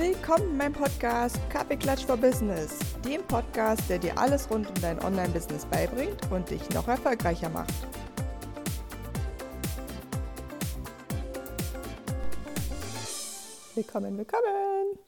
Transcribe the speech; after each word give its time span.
Willkommen 0.00 0.52
in 0.52 0.56
meinem 0.56 0.72
Podcast 0.72 1.38
Kaffeeklatsch 1.50 2.06
for 2.06 2.16
Business, 2.16 2.78
dem 3.04 3.22
Podcast, 3.24 3.82
der 3.90 3.98
dir 3.98 4.16
alles 4.16 4.50
rund 4.50 4.66
um 4.66 4.74
dein 4.80 4.98
Online-Business 5.04 5.66
beibringt 5.66 6.16
und 6.30 6.48
dich 6.48 6.66
noch 6.70 6.88
erfolgreicher 6.88 7.50
macht. 7.50 7.74
Willkommen, 13.74 14.16
willkommen! 14.16 14.98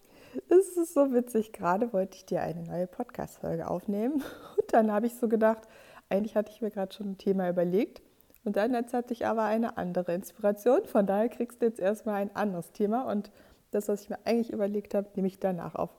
Es 0.50 0.76
ist 0.76 0.92
so 0.92 1.10
witzig, 1.14 1.54
gerade 1.54 1.94
wollte 1.94 2.18
ich 2.18 2.26
dir 2.26 2.42
eine 2.42 2.62
neue 2.62 2.86
Podcast-Folge 2.86 3.70
aufnehmen 3.70 4.22
und 4.58 4.74
dann 4.74 4.92
habe 4.92 5.06
ich 5.06 5.14
so 5.14 5.26
gedacht, 5.26 5.62
eigentlich 6.10 6.36
hatte 6.36 6.52
ich 6.52 6.60
mir 6.60 6.70
gerade 6.70 6.92
schon 6.92 7.12
ein 7.12 7.18
Thema 7.18 7.48
überlegt 7.48 8.02
und 8.44 8.56
dann 8.56 8.74
jetzt 8.74 8.92
hatte 8.92 9.14
ich 9.14 9.24
aber 9.24 9.44
eine 9.44 9.78
andere 9.78 10.12
Inspiration, 10.12 10.84
von 10.84 11.06
daher 11.06 11.30
kriegst 11.30 11.62
du 11.62 11.66
jetzt 11.66 11.80
erstmal 11.80 12.16
ein 12.16 12.36
anderes 12.36 12.72
Thema 12.72 13.10
und 13.10 13.30
das, 13.74 13.88
was 13.88 14.02
ich 14.02 14.10
mir 14.10 14.18
eigentlich 14.24 14.52
überlegt 14.52 14.94
habe, 14.94 15.08
nehme 15.14 15.28
ich 15.28 15.38
danach 15.38 15.74
auf. 15.74 15.90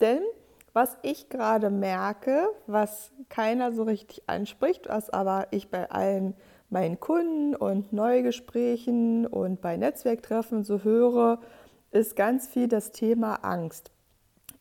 Denn 0.00 0.20
was 0.72 0.96
ich 1.02 1.28
gerade 1.30 1.70
merke, 1.70 2.48
was 2.66 3.10
keiner 3.28 3.72
so 3.72 3.84
richtig 3.84 4.28
anspricht, 4.28 4.88
was 4.88 5.10
aber 5.10 5.46
ich 5.50 5.70
bei 5.70 5.90
allen 5.90 6.34
meinen 6.68 7.00
Kunden 7.00 7.54
und 7.54 7.92
Neugesprächen 7.92 9.26
und 9.26 9.60
bei 9.60 9.76
Netzwerktreffen 9.76 10.64
so 10.64 10.82
höre, 10.82 11.40
ist 11.92 12.16
ganz 12.16 12.46
viel 12.46 12.68
das 12.68 12.92
Thema 12.92 13.36
Angst. 13.36 13.90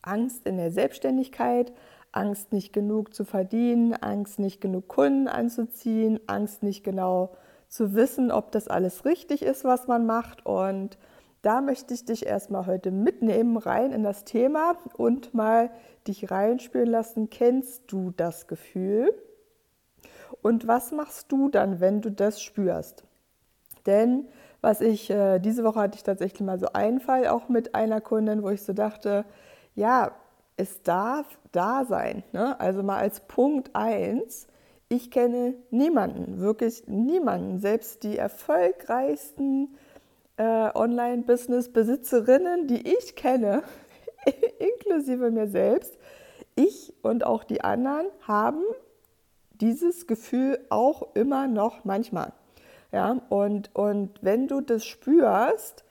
Angst 0.02 0.46
in 0.46 0.58
der 0.58 0.72
Selbstständigkeit, 0.72 1.74
Angst 2.12 2.54
nicht 2.54 2.72
genug 2.72 3.14
zu 3.14 3.26
verdienen, 3.26 3.94
Angst 3.94 4.40
nicht 4.40 4.62
genug 4.62 4.88
Kunden 4.88 5.28
anzuziehen, 5.28 6.20
Angst 6.28 6.64
nicht 6.64 6.84
genau 6.84 7.36
zu 7.68 7.94
wissen, 7.94 8.32
ob 8.32 8.52
das 8.52 8.68
alles 8.68 9.04
richtig 9.04 9.42
ist, 9.42 9.66
was 9.66 9.88
man 9.88 10.06
macht 10.06 10.46
und 10.46 10.98
da 11.46 11.62
möchte 11.62 11.94
ich 11.94 12.06
dich 12.06 12.26
erstmal 12.26 12.66
heute 12.66 12.90
mitnehmen 12.90 13.58
rein 13.58 13.92
in 13.92 14.02
das 14.02 14.24
Thema 14.24 14.78
und 14.98 15.36
mal 15.36 15.70
dich 16.08 16.32
reinspüren 16.32 16.90
lassen. 16.90 17.30
Kennst 17.30 17.84
du 17.92 18.12
das 18.18 18.48
Gefühl? 18.48 19.14
Und 20.42 20.68
was 20.68 20.92
machst 20.92 21.32
du 21.32 21.50
dann, 21.50 21.80
wenn 21.80 22.02
du 22.02 22.10
das 22.10 22.42
spürst? 22.42 23.04
Denn 23.86 24.26
was 24.62 24.82
ich, 24.82 25.12
äh, 25.12 25.38
diese 25.38 25.64
Woche 25.64 25.82
hatte 25.82 25.98
ich 25.98 26.04
tatsächlich 26.04 26.42
mal 26.42 26.58
so 26.58 26.70
einen 26.74 27.00
Fall 27.00 27.28
auch 27.28 27.48
mit 27.48 27.76
einer 27.76 28.02
Kundin, 28.02 28.42
wo 28.42 28.50
ich 28.50 28.64
so 28.64 28.74
dachte, 28.74 29.24
ja, 29.76 30.14
es 30.58 30.82
darf 30.82 31.28
da 31.52 31.86
sein. 31.86 32.24
Ne? 32.32 32.60
Also 32.60 32.82
mal 32.82 32.98
als 32.98 33.20
Punkt 33.20 33.70
eins, 33.76 34.48
ich 34.90 35.12
kenne 35.12 35.54
niemanden, 35.70 36.40
wirklich 36.40 36.88
niemanden, 36.88 37.60
selbst 37.60 38.02
die 38.02 38.18
erfolgreichsten 38.18 39.76
äh, 40.38 40.70
Online-Business-Besitzerinnen, 40.74 42.68
die 42.68 42.88
ich 42.88 43.16
kenne, 43.16 43.64
inklusive 44.60 45.32
mir 45.32 45.48
selbst, 45.48 45.98
ich 46.56 46.94
und 47.02 47.26
auch 47.26 47.44
die 47.44 47.62
anderen 47.62 48.08
haben 48.28 48.64
dieses 49.52 50.08
Gefühl 50.08 50.60
auch 50.70 51.16
immer 51.16 51.48
noch 51.48 51.86
manchmal. 51.86 52.34
Ja, 52.92 53.20
und, 53.30 53.74
und 53.76 54.12
wenn 54.22 54.48
du 54.48 54.62
das 54.62 54.86
spürst, 54.86 55.84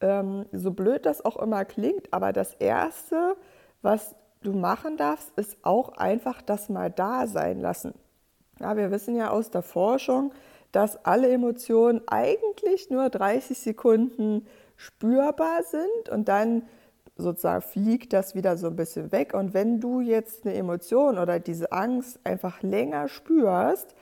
ähm, 0.00 0.46
so 0.52 0.72
blöd 0.72 1.06
das 1.06 1.24
auch 1.24 1.36
immer 1.36 1.64
klingt, 1.64 2.12
aber 2.12 2.32
das 2.32 2.54
Erste, 2.54 3.36
was 3.82 4.14
du 4.42 4.52
machen 4.52 4.96
darfst, 4.96 5.32
ist 5.36 5.56
auch 5.62 5.90
einfach 5.96 6.42
das 6.42 6.68
mal 6.68 6.90
da 6.90 7.26
sein 7.26 7.60
lassen. 7.60 7.94
Ja, 8.60 8.76
wir 8.76 8.90
wissen 8.90 9.16
ja 9.16 9.30
aus 9.30 9.50
der 9.50 9.62
Forschung, 9.62 10.32
dass 10.72 11.04
alle 11.04 11.30
Emotionen 11.30 12.02
eigentlich 12.08 12.90
nur 12.90 13.10
30 13.10 13.58
Sekunden 13.58 14.46
spürbar 14.76 15.62
sind 15.62 16.08
und 16.10 16.28
dann 16.28 16.62
sozusagen 17.16 17.62
fliegt 17.62 18.12
das 18.12 18.34
wieder 18.34 18.56
so 18.56 18.68
ein 18.68 18.76
bisschen 18.76 19.12
weg. 19.12 19.34
Und 19.34 19.54
wenn 19.54 19.80
du 19.80 20.00
jetzt 20.00 20.44
eine 20.44 20.54
Emotion 20.54 21.18
oder 21.18 21.38
diese 21.38 21.70
Angst 21.72 22.18
einfach 22.24 22.62
länger 22.62 23.08
spürst, 23.08 23.94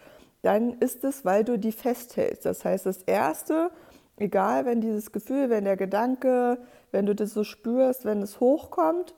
dann 0.42 0.74
ist 0.78 1.04
es, 1.04 1.24
weil 1.24 1.44
du 1.44 1.58
die 1.58 1.72
festhältst. 1.72 2.46
Das 2.46 2.64
heißt, 2.64 2.86
das 2.86 3.02
Erste, 3.02 3.70
egal 4.16 4.64
wenn 4.64 4.80
dieses 4.80 5.12
Gefühl, 5.12 5.50
wenn 5.50 5.64
der 5.64 5.76
Gedanke, 5.76 6.58
wenn 6.92 7.06
du 7.06 7.14
das 7.14 7.34
so 7.34 7.44
spürst, 7.44 8.04
wenn 8.04 8.22
es 8.22 8.40
hochkommt, 8.40 9.14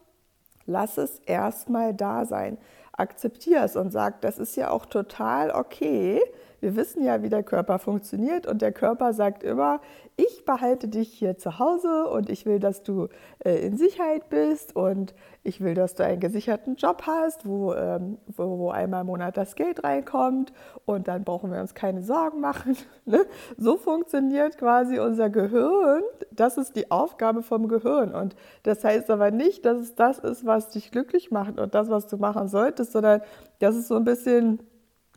lass 0.66 0.98
es 0.98 1.20
erstmal 1.20 1.94
da 1.94 2.24
sein. 2.24 2.58
Akzeptier 2.92 3.62
es 3.62 3.76
und 3.76 3.90
sag, 3.90 4.20
das 4.20 4.38
ist 4.38 4.56
ja 4.56 4.70
auch 4.70 4.86
total 4.86 5.50
okay, 5.50 6.20
wir 6.62 6.76
wissen 6.76 7.02
ja, 7.02 7.22
wie 7.22 7.28
der 7.28 7.42
Körper 7.42 7.80
funktioniert 7.80 8.46
und 8.46 8.62
der 8.62 8.70
Körper 8.70 9.12
sagt 9.12 9.42
immer, 9.42 9.80
ich 10.16 10.44
behalte 10.44 10.86
dich 10.86 11.12
hier 11.12 11.36
zu 11.36 11.58
Hause 11.58 12.06
und 12.06 12.30
ich 12.30 12.46
will, 12.46 12.60
dass 12.60 12.84
du 12.84 13.08
äh, 13.44 13.66
in 13.66 13.76
Sicherheit 13.76 14.28
bist 14.28 14.76
und 14.76 15.12
ich 15.42 15.60
will, 15.60 15.74
dass 15.74 15.96
du 15.96 16.04
einen 16.04 16.20
gesicherten 16.20 16.76
Job 16.76 17.02
hast, 17.04 17.46
wo, 17.46 17.74
ähm, 17.74 18.18
wo, 18.28 18.58
wo, 18.58 18.70
einmal 18.70 19.00
im 19.00 19.08
Monat 19.08 19.36
das 19.36 19.56
Geld 19.56 19.82
reinkommt 19.82 20.52
und 20.84 21.08
dann 21.08 21.24
brauchen 21.24 21.50
wir 21.50 21.60
uns 21.60 21.74
keine 21.74 22.02
Sorgen 22.02 22.40
machen. 22.40 22.76
Ne? 23.04 23.26
So 23.56 23.78
funktioniert 23.78 24.58
quasi 24.58 25.00
unser 25.00 25.28
Gehirn. 25.28 26.02
Das 26.30 26.56
ist 26.56 26.76
die 26.76 26.92
Aufgabe 26.92 27.42
vom 27.42 27.66
Gehirn 27.66 28.14
und 28.14 28.36
das 28.62 28.84
heißt 28.84 29.10
aber 29.10 29.32
nicht, 29.32 29.64
dass 29.64 29.80
es 29.80 29.96
das 29.96 30.20
ist, 30.20 30.46
was 30.46 30.68
dich 30.68 30.92
glücklich 30.92 31.32
macht 31.32 31.58
und 31.58 31.74
das, 31.74 31.90
was 31.90 32.06
du 32.06 32.16
machen 32.16 32.46
solltest, 32.46 32.92
sondern 32.92 33.20
das 33.58 33.74
ist 33.74 33.88
so 33.88 33.96
ein 33.96 34.04
bisschen 34.04 34.60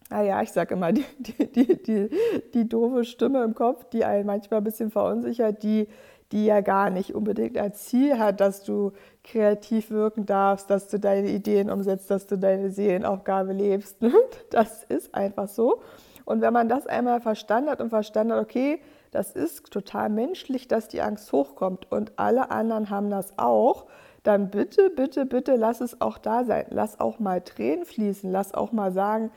naja, 0.09 0.37
ah 0.37 0.41
ich 0.43 0.51
sage 0.51 0.75
immer, 0.75 0.91
die, 0.91 1.05
die, 1.19 1.51
die, 1.51 1.83
die, 1.83 2.09
die 2.53 2.69
doofe 2.69 3.03
Stimme 3.05 3.43
im 3.43 3.55
Kopf, 3.55 3.85
die 3.89 4.05
einen 4.05 4.25
manchmal 4.25 4.61
ein 4.61 4.63
bisschen 4.63 4.91
verunsichert, 4.91 5.63
die, 5.63 5.87
die 6.31 6.45
ja 6.45 6.61
gar 6.61 6.89
nicht 6.89 7.15
unbedingt 7.15 7.57
als 7.57 7.85
Ziel 7.85 8.19
hat, 8.19 8.39
dass 8.39 8.63
du 8.63 8.91
kreativ 9.23 9.91
wirken 9.91 10.25
darfst, 10.25 10.69
dass 10.69 10.87
du 10.89 10.99
deine 10.99 11.29
Ideen 11.29 11.69
umsetzt, 11.69 12.11
dass 12.11 12.27
du 12.27 12.37
deine 12.37 12.69
Seelenaufgabe 12.69 13.53
lebst. 13.53 13.97
Das 14.51 14.83
ist 14.83 15.13
einfach 15.13 15.47
so. 15.47 15.81
Und 16.23 16.41
wenn 16.41 16.53
man 16.53 16.69
das 16.69 16.87
einmal 16.87 17.21
verstanden 17.21 17.69
hat 17.69 17.81
und 17.81 17.89
verstanden 17.89 18.33
hat, 18.33 18.41
okay, 18.41 18.79
das 19.11 19.31
ist 19.31 19.71
total 19.71 20.09
menschlich, 20.09 20.67
dass 20.67 20.87
die 20.87 21.01
Angst 21.01 21.31
hochkommt 21.31 21.91
und 21.91 22.13
alle 22.17 22.51
anderen 22.51 22.89
haben 22.89 23.09
das 23.09 23.37
auch, 23.37 23.85
dann 24.23 24.49
bitte, 24.49 24.89
bitte, 24.89 25.25
bitte 25.25 25.55
lass 25.55 25.81
es 25.81 26.01
auch 26.01 26.17
da 26.17 26.43
sein. 26.43 26.65
Lass 26.69 26.99
auch 26.99 27.19
mal 27.19 27.41
Tränen 27.41 27.85
fließen, 27.85 28.31
lass 28.31 28.53
auch 28.53 28.71
mal 28.71 28.91
sagen, 28.91 29.31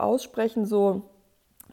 aussprechen, 0.00 0.66
so, 0.66 1.02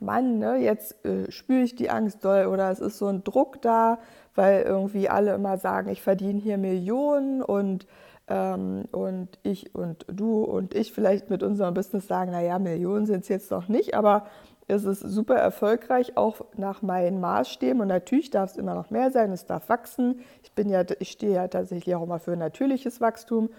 Mann, 0.01 0.39
ne, 0.39 0.57
jetzt 0.57 1.03
äh, 1.05 1.29
spüre 1.31 1.63
ich 1.63 1.75
die 1.75 1.89
Angst 1.89 2.23
doll 2.23 2.45
oder 2.45 2.71
es 2.71 2.79
ist 2.79 2.97
so 2.97 3.07
ein 3.07 3.23
Druck 3.23 3.61
da, 3.61 3.99
weil 4.35 4.61
irgendwie 4.61 5.09
alle 5.09 5.33
immer 5.33 5.57
sagen, 5.57 5.89
ich 5.89 6.01
verdiene 6.01 6.39
hier 6.39 6.57
Millionen 6.57 7.41
und, 7.41 7.85
ähm, 8.27 8.85
und 8.91 9.39
ich 9.43 9.75
und 9.75 10.05
du 10.07 10.43
und 10.43 10.73
ich 10.73 10.93
vielleicht 10.93 11.29
mit 11.29 11.43
unserem 11.43 11.73
Business 11.73 12.07
sagen, 12.07 12.31
naja, 12.31 12.59
Millionen 12.59 13.05
sind 13.05 13.23
es 13.23 13.27
jetzt 13.27 13.51
noch 13.51 13.67
nicht, 13.67 13.95
aber 13.95 14.25
es 14.69 14.85
ist 14.85 14.99
super 14.99 15.35
erfolgreich, 15.35 16.15
auch 16.15 16.41
nach 16.55 16.83
meinen 16.83 17.19
Maßstäben. 17.19 17.81
Und 17.81 17.87
natürlich 17.87 18.29
darf 18.29 18.51
es 18.51 18.57
immer 18.57 18.75
noch 18.75 18.91
mehr 18.91 19.09
sein, 19.09 19.31
es 19.31 19.47
darf 19.47 19.67
wachsen. 19.67 20.19
Ich 20.43 20.51
bin 20.51 20.69
ja, 20.69 20.83
ich 20.99 21.09
stehe 21.09 21.33
ja 21.33 21.47
tatsächlich 21.47 21.95
auch 21.95 22.03
immer 22.03 22.19
für 22.19 22.37
natürliches 22.37 23.01
Wachstum 23.01 23.49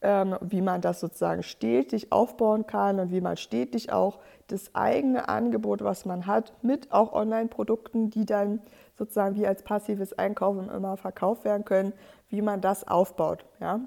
wie 0.00 0.62
man 0.62 0.80
das 0.80 1.00
sozusagen 1.00 1.42
stetig 1.42 2.12
aufbauen 2.12 2.66
kann 2.66 3.00
und 3.00 3.10
wie 3.10 3.20
man 3.20 3.36
stetig 3.36 3.92
auch 3.92 4.18
das 4.46 4.74
eigene 4.74 5.28
Angebot, 5.28 5.82
was 5.82 6.04
man 6.04 6.26
hat, 6.26 6.52
mit 6.62 6.92
auch 6.92 7.12
Online-Produkten, 7.12 8.10
die 8.10 8.24
dann 8.24 8.60
sozusagen 8.96 9.36
wie 9.36 9.46
als 9.46 9.62
passives 9.62 10.16
Einkaufen 10.18 10.70
immer 10.70 10.96
verkauft 10.96 11.44
werden 11.44 11.64
können, 11.64 11.92
wie 12.28 12.42
man 12.42 12.60
das 12.60 12.86
aufbaut. 12.86 13.44
Ja? 13.60 13.80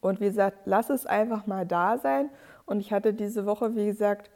Und 0.00 0.20
wie 0.20 0.26
gesagt, 0.26 0.58
lass 0.64 0.90
es 0.90 1.06
einfach 1.06 1.46
mal 1.46 1.64
da 1.64 1.98
sein. 1.98 2.30
Und 2.64 2.80
ich 2.80 2.92
hatte 2.92 3.14
diese 3.14 3.46
Woche, 3.46 3.76
wie 3.76 3.86
gesagt, 3.86 4.30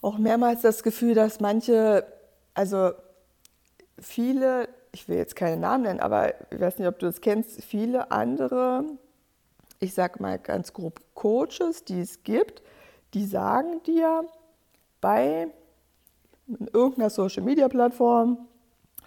auch 0.00 0.18
mehrmals 0.18 0.62
das 0.62 0.82
Gefühl, 0.82 1.14
dass 1.14 1.40
manche, 1.40 2.06
also 2.54 2.92
viele, 3.98 4.68
ich 4.92 5.08
will 5.08 5.16
jetzt 5.16 5.34
keine 5.34 5.56
Namen 5.56 5.84
nennen, 5.84 6.00
aber 6.00 6.34
ich 6.50 6.60
weiß 6.60 6.78
nicht, 6.78 6.88
ob 6.88 6.98
du 6.98 7.06
das 7.06 7.20
kennst, 7.20 7.64
viele 7.64 8.10
andere 8.10 8.84
ich 9.84 9.94
sage 9.94 10.20
mal 10.22 10.38
ganz 10.38 10.72
grob, 10.72 11.00
Coaches, 11.14 11.84
die 11.84 12.00
es 12.00 12.22
gibt, 12.22 12.62
die 13.12 13.26
sagen 13.26 13.82
dir 13.84 14.24
bei 15.00 15.48
irgendeiner 16.72 17.10
Social-Media-Plattform, 17.10 18.48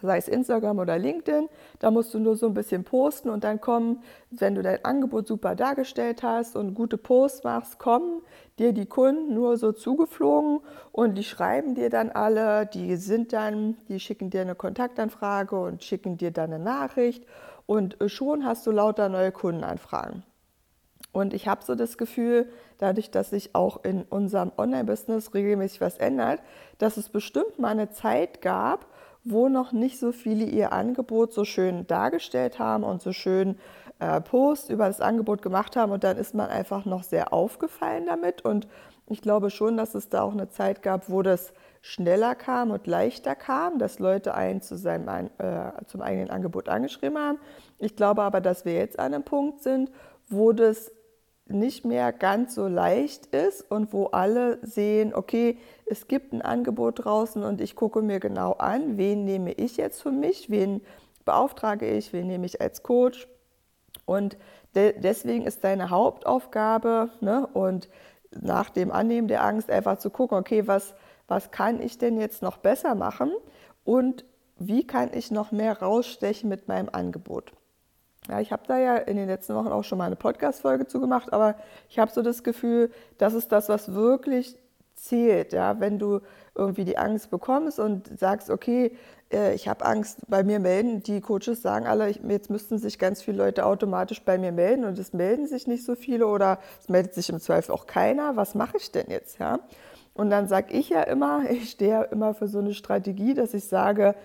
sei 0.01 0.17
es 0.17 0.27
Instagram 0.27 0.77
oder 0.79 0.99
LinkedIn, 0.99 1.49
da 1.79 1.89
musst 1.89 2.13
du 2.13 2.19
nur 2.19 2.35
so 2.35 2.45
ein 2.45 2.53
bisschen 2.53 2.83
posten 2.83 3.29
und 3.29 3.43
dann 3.43 3.59
kommen, 3.59 4.03
wenn 4.29 4.53
du 4.53 4.61
dein 4.61 4.85
Angebot 4.85 5.27
super 5.27 5.55
dargestellt 5.55 6.21
hast 6.21 6.55
und 6.55 6.75
gute 6.75 6.97
Posts 6.97 7.43
machst, 7.43 7.79
kommen 7.79 8.21
dir 8.59 8.73
die 8.73 8.85
Kunden 8.85 9.33
nur 9.33 9.57
so 9.57 9.71
zugeflogen 9.71 10.59
und 10.91 11.15
die 11.15 11.23
schreiben 11.23 11.73
dir 11.73 11.89
dann 11.89 12.11
alle, 12.11 12.67
die 12.67 12.95
sind 12.95 13.33
dann, 13.33 13.77
die 13.87 13.99
schicken 13.99 14.29
dir 14.29 14.41
eine 14.41 14.55
Kontaktanfrage 14.55 15.59
und 15.59 15.83
schicken 15.83 16.17
dir 16.17 16.31
dann 16.31 16.53
eine 16.53 16.63
Nachricht 16.63 17.25
und 17.65 17.97
schon 18.05 18.45
hast 18.45 18.67
du 18.67 18.71
lauter 18.71 19.09
neue 19.09 19.31
Kundenanfragen. 19.31 20.23
Und 21.17 21.33
ich 21.33 21.47
habe 21.47 21.65
so 21.65 21.73
das 21.73 21.97
Gefühl, 21.97 22.47
dadurch, 22.77 23.09
dass 23.09 23.31
sich 23.31 23.55
auch 23.55 23.83
in 23.83 24.03
unserem 24.03 24.51
Online-Business 24.55 25.33
regelmäßig 25.33 25.81
was 25.81 25.97
ändert, 25.97 26.43
dass 26.77 26.95
es 26.95 27.09
bestimmt 27.09 27.57
mal 27.57 27.69
eine 27.69 27.89
Zeit 27.89 28.39
gab, 28.43 28.85
wo 29.23 29.49
noch 29.49 29.71
nicht 29.71 29.97
so 29.97 30.11
viele 30.11 30.45
ihr 30.45 30.73
Angebot 30.73 31.33
so 31.33 31.43
schön 31.43 31.87
dargestellt 31.87 32.59
haben 32.59 32.83
und 32.83 33.01
so 33.01 33.13
schön 33.13 33.57
äh, 33.97 34.21
Post 34.21 34.69
über 34.69 34.85
das 34.85 35.01
Angebot 35.01 35.41
gemacht 35.41 35.75
haben. 35.75 35.91
Und 35.91 36.03
dann 36.03 36.17
ist 36.17 36.35
man 36.35 36.49
einfach 36.49 36.85
noch 36.85 37.01
sehr 37.01 37.33
aufgefallen 37.33 38.05
damit. 38.05 38.45
Und 38.45 38.67
ich 39.07 39.23
glaube 39.23 39.49
schon, 39.49 39.75
dass 39.75 39.95
es 39.95 40.09
da 40.09 40.21
auch 40.21 40.33
eine 40.33 40.49
Zeit 40.49 40.83
gab, 40.83 41.09
wo 41.09 41.23
das 41.23 41.51
schneller 41.81 42.35
kam 42.35 42.69
und 42.69 42.85
leichter 42.85 43.33
kam, 43.33 43.79
dass 43.79 43.97
Leute 43.97 44.35
einen 44.35 44.61
zu 44.61 44.77
seinem, 44.77 45.31
äh, 45.39 45.71
zum 45.87 46.03
eigenen 46.03 46.29
Angebot 46.29 46.69
angeschrieben 46.69 47.17
haben. 47.17 47.39
Ich 47.79 47.95
glaube 47.95 48.21
aber, 48.21 48.39
dass 48.39 48.65
wir 48.65 48.73
jetzt 48.73 48.99
an 48.99 49.15
einem 49.15 49.23
Punkt 49.23 49.63
sind, 49.63 49.89
wo 50.29 50.51
das 50.51 50.91
nicht 51.49 51.85
mehr 51.85 52.11
ganz 52.11 52.55
so 52.55 52.67
leicht 52.67 53.27
ist 53.27 53.69
und 53.71 53.93
wo 53.93 54.07
alle 54.07 54.59
sehen, 54.65 55.13
okay, 55.13 55.57
es 55.85 56.07
gibt 56.07 56.33
ein 56.33 56.41
Angebot 56.41 57.05
draußen 57.05 57.43
und 57.43 57.61
ich 57.61 57.75
gucke 57.75 58.01
mir 58.01 58.19
genau 58.19 58.53
an, 58.53 58.97
wen 58.97 59.23
nehme 59.25 59.53
ich 59.53 59.77
jetzt 59.77 60.01
für 60.01 60.11
mich, 60.11 60.49
wen 60.49 60.81
beauftrage 61.25 61.89
ich, 61.89 62.13
wen 62.13 62.27
nehme 62.27 62.45
ich 62.45 62.61
als 62.61 62.83
Coach. 62.83 63.27
Und 64.05 64.37
de 64.75 64.99
deswegen 64.99 65.45
ist 65.45 65.63
deine 65.63 65.89
Hauptaufgabe 65.89 67.09
ne, 67.21 67.47
und 67.47 67.89
nach 68.31 68.69
dem 68.69 68.91
Annehmen 68.91 69.27
der 69.27 69.43
Angst 69.43 69.69
einfach 69.69 69.97
zu 69.97 70.09
gucken, 70.09 70.37
okay, 70.37 70.67
was, 70.67 70.95
was 71.27 71.51
kann 71.51 71.81
ich 71.81 71.97
denn 71.97 72.19
jetzt 72.19 72.41
noch 72.41 72.57
besser 72.57 72.95
machen 72.95 73.31
und 73.83 74.25
wie 74.59 74.85
kann 74.85 75.11
ich 75.13 75.31
noch 75.31 75.51
mehr 75.51 75.79
rausstechen 75.81 76.49
mit 76.49 76.67
meinem 76.67 76.89
Angebot. 76.91 77.53
Ja, 78.29 78.39
ich 78.41 78.51
habe 78.51 78.63
da 78.67 78.77
ja 78.77 78.97
in 78.97 79.17
den 79.17 79.27
letzten 79.27 79.55
Wochen 79.55 79.67
auch 79.67 79.83
schon 79.83 79.97
mal 79.97 80.05
eine 80.05 80.15
Podcast-Folge 80.15 80.87
zugemacht, 80.87 81.31
aber 81.31 81.55
ich 81.89 81.99
habe 81.99 82.11
so 82.11 82.21
das 82.21 82.43
Gefühl, 82.43 82.91
das 83.17 83.33
ist 83.33 83.51
das, 83.51 83.69
was 83.69 83.93
wirklich 83.93 84.57
zählt. 84.95 85.53
Ja? 85.53 85.79
Wenn 85.79 85.99
du 85.99 86.19
irgendwie 86.55 86.85
die 86.85 86.97
Angst 86.97 87.29
bekommst 87.29 87.79
und 87.79 88.19
sagst, 88.19 88.49
okay, 88.49 88.97
äh, 89.31 89.53
ich 89.53 89.67
habe 89.67 89.85
Angst, 89.85 90.19
bei 90.27 90.43
mir 90.43 90.59
melden, 90.59 91.03
die 91.03 91.21
Coaches 91.21 91.61
sagen 91.61 91.85
alle, 91.85 92.09
jetzt 92.09 92.49
müssten 92.49 92.77
sich 92.79 92.99
ganz 92.99 93.21
viele 93.21 93.37
Leute 93.37 93.65
automatisch 93.65 94.21
bei 94.23 94.37
mir 94.37 94.51
melden 94.51 94.85
und 94.85 94.97
es 94.97 95.13
melden 95.13 95.47
sich 95.47 95.67
nicht 95.67 95.85
so 95.85 95.95
viele 95.95 96.27
oder 96.27 96.59
es 96.81 96.89
meldet 96.89 97.13
sich 97.13 97.29
im 97.29 97.39
Zweifel 97.39 97.71
auch 97.71 97.85
keiner. 97.85 98.35
Was 98.35 98.55
mache 98.55 98.77
ich 98.77 98.91
denn 98.91 99.07
jetzt? 99.09 99.39
Ja? 99.39 99.59
Und 100.13 100.31
dann 100.31 100.47
sage 100.47 100.73
ich 100.73 100.89
ja 100.89 101.03
immer, 101.03 101.43
ich 101.49 101.71
stehe 101.71 101.91
ja 101.91 102.01
immer 102.03 102.33
für 102.33 102.47
so 102.47 102.59
eine 102.59 102.73
Strategie, 102.73 103.33
dass 103.33 103.53
ich 103.53 103.67
sage, 103.67 104.15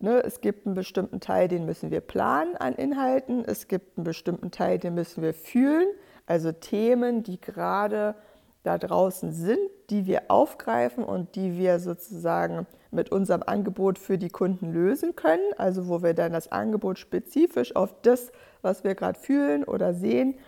Ne, 0.00 0.22
es 0.24 0.40
gibt 0.40 0.64
einen 0.64 0.76
bestimmten 0.76 1.18
Teil, 1.18 1.48
den 1.48 1.66
müssen 1.66 1.90
wir 1.90 2.00
planen 2.00 2.56
an 2.56 2.74
Inhalten. 2.74 3.44
Es 3.44 3.66
gibt 3.66 3.98
einen 3.98 4.04
bestimmten 4.04 4.52
Teil, 4.52 4.78
den 4.78 4.94
müssen 4.94 5.22
wir 5.22 5.34
fühlen. 5.34 5.88
Also 6.26 6.52
Themen, 6.52 7.24
die 7.24 7.40
gerade 7.40 8.14
da 8.62 8.78
draußen 8.78 9.32
sind, 9.32 9.58
die 9.90 10.06
wir 10.06 10.24
aufgreifen 10.28 11.02
und 11.02 11.34
die 11.34 11.58
wir 11.58 11.80
sozusagen 11.80 12.66
mit 12.92 13.10
unserem 13.10 13.42
Angebot 13.44 13.98
für 13.98 14.18
die 14.18 14.28
Kunden 14.28 14.72
lösen 14.72 15.16
können. 15.16 15.52
Also 15.56 15.88
wo 15.88 16.00
wir 16.02 16.14
dann 16.14 16.32
das 16.32 16.52
Angebot 16.52 17.00
spezifisch 17.00 17.74
auf 17.74 17.94
das, 18.02 18.30
was 18.62 18.84
wir 18.84 18.94
gerade 18.94 19.18
fühlen 19.18 19.64
oder 19.64 19.94
sehen, 19.94 20.38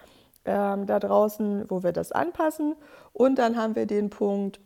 ähm, 0.44 0.86
da 0.86 1.00
draußen, 1.00 1.64
wo 1.68 1.82
wir 1.82 1.92
das 1.92 2.12
anpassen. 2.12 2.76
Und 3.12 3.36
dann 3.40 3.56
haben 3.56 3.74
wir 3.74 3.86
den 3.86 4.10
Punkt 4.10 4.60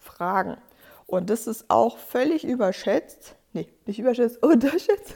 Fragen. 0.00 0.56
Und 1.06 1.28
das 1.28 1.46
ist 1.46 1.66
auch 1.68 1.98
völlig 1.98 2.44
überschätzt 2.44 3.36
nee, 3.54 3.68
nicht 3.86 3.98
überschätzt, 3.98 4.42
unterschätzt. 4.42 5.14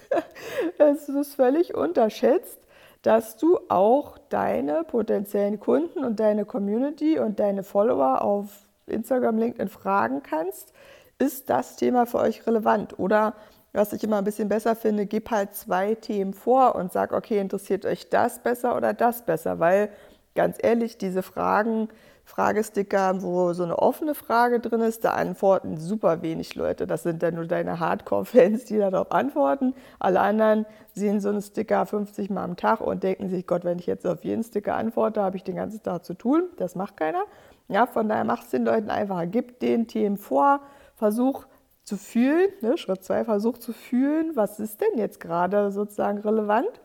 es 0.79 1.09
ist 1.09 1.35
völlig 1.35 1.75
unterschätzt, 1.75 2.59
dass 3.03 3.37
du 3.37 3.59
auch 3.69 4.19
deine 4.29 4.85
potenziellen 4.85 5.61
Kunden 5.61 6.05
und 6.05 6.19
deine 6.19 6.45
Community 6.45 7.19
und 7.19 7.39
deine 7.39 7.63
Follower 7.63 8.23
auf 8.23 8.67
Instagram, 8.87 9.39
LinkedIn 9.39 9.69
fragen 9.69 10.23
kannst, 10.23 10.73
ist 11.19 11.51
das 11.51 11.77
Thema 11.77 12.07
für 12.07 12.19
euch 12.19 12.47
relevant? 12.47 12.99
Oder 12.99 13.35
was 13.73 13.93
ich 13.93 14.03
immer 14.03 14.19
ein 14.19 14.25
bisschen 14.25 14.49
besser 14.49 14.75
finde, 14.75 15.07
gib 15.07 15.31
halt 15.31 15.55
zwei 15.55 15.95
Themen 15.95 16.33
vor 16.33 16.75
und 16.75 16.93
sag, 16.93 17.13
okay, 17.13 17.39
interessiert 17.39 17.85
euch 17.87 18.09
das 18.09 18.43
besser 18.43 18.77
oder 18.77 18.95
das 18.95 19.25
besser? 19.25 19.59
Weil 19.59 19.91
ganz 20.35 20.57
ehrlich, 20.61 20.99
diese 20.99 21.23
Fragen, 21.23 21.89
Fragesticker, 22.29 23.23
wo 23.23 23.55
so 23.55 23.65
eine 23.65 23.79
offene 23.79 24.15
Frage 24.15 24.61
drin 24.61 24.83
ist, 24.83 25.03
da 25.03 25.13
antworten 25.13 25.79
super 25.79 26.21
wenig 26.21 26.55
Leute. 26.55 26.87
Das 26.87 27.03
sind 27.03 27.23
dann 27.23 27.37
nur 27.37 27.47
deine 27.47 27.81
Hardcore-Fans, 27.81 28.67
die 28.67 28.77
darauf 28.77 29.11
antworten. 29.13 29.75
Alle 29.99 30.21
anderen 30.21 30.67
sehen 30.93 31.21
so 31.21 31.31
einen 31.31 31.41
Sticker 31.41 31.87
50 31.87 32.29
Mal 32.29 32.45
am 32.45 32.57
Tag 32.57 32.83
und 32.83 33.03
denken 33.03 33.31
sich, 33.31 33.47
Gott, 33.47 33.65
wenn 33.65 33.79
ich 33.79 33.87
jetzt 33.87 34.07
auf 34.07 34.25
jeden 34.25 34.43
Sticker 34.43 34.75
antworte, 34.75 35.23
habe 35.23 35.39
ich 35.39 35.43
den 35.43 35.57
ganzen 35.57 35.83
Tag 35.83 36.05
zu 36.05 36.13
tun. 36.13 36.45
Das 36.59 36.75
macht 36.75 36.99
keiner. 36.99 37.25
Ja, 37.69 37.87
von 37.87 38.11
daher 38.11 38.25
mach 38.25 38.43
es 38.43 38.51
den 38.51 38.67
Leuten 38.67 38.91
einfacher. 38.91 39.27
Gib 39.27 39.59
den 39.61 39.89
Themen 39.89 40.19
vor, 40.19 40.61
versuch 40.97 41.47
zu 41.83 41.97
fühlen, 41.97 42.51
ne, 42.61 42.77
Schritt 42.77 43.05
zwei, 43.05 43.25
versuch 43.25 43.57
zu 43.57 43.73
fühlen, 43.73 44.33
was 44.35 44.61
ist 44.61 44.83
denn 44.83 44.99
jetzt 44.99 45.19
gerade 45.19 45.73
sozusagen 45.73 46.19
relevant 46.19 46.83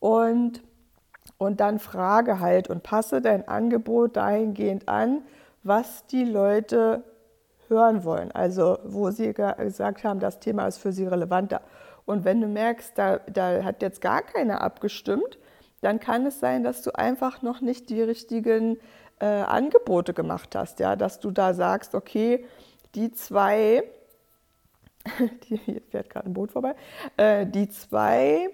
und 0.00 0.64
und 1.38 1.60
dann 1.60 1.78
frage 1.78 2.40
halt 2.40 2.68
und 2.68 2.82
passe 2.82 3.20
dein 3.20 3.46
Angebot 3.48 4.16
dahingehend 4.16 4.88
an, 4.88 5.22
was 5.62 6.06
die 6.06 6.24
Leute 6.24 7.02
hören 7.68 8.04
wollen. 8.04 8.30
Also 8.32 8.78
wo 8.84 9.10
sie 9.10 9.32
gesagt 9.32 10.04
haben, 10.04 10.20
das 10.20 10.40
Thema 10.40 10.66
ist 10.66 10.78
für 10.78 10.92
sie 10.92 11.06
relevanter. 11.06 11.60
Und 12.04 12.24
wenn 12.24 12.40
du 12.40 12.46
merkst, 12.46 12.92
da, 12.96 13.18
da 13.18 13.64
hat 13.64 13.82
jetzt 13.82 14.00
gar 14.00 14.22
keiner 14.22 14.60
abgestimmt, 14.60 15.38
dann 15.80 16.00
kann 16.00 16.26
es 16.26 16.40
sein, 16.40 16.62
dass 16.64 16.82
du 16.82 16.94
einfach 16.94 17.42
noch 17.42 17.60
nicht 17.60 17.90
die 17.90 18.02
richtigen 18.02 18.78
äh, 19.20 19.26
Angebote 19.26 20.14
gemacht 20.14 20.54
hast. 20.54 20.80
Ja? 20.80 20.96
Dass 20.96 21.20
du 21.20 21.30
da 21.30 21.54
sagst, 21.54 21.94
okay, 21.94 22.44
die 22.94 23.12
zwei, 23.12 23.84
die, 25.48 25.56
hier 25.56 25.82
fährt 25.90 26.10
gerade 26.10 26.26
ein 26.26 26.34
Boot 26.34 26.52
vorbei, 26.52 26.74
äh, 27.16 27.46
die 27.46 27.68
zwei 27.68 28.50